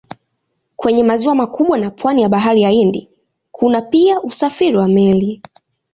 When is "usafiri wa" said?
4.21-4.87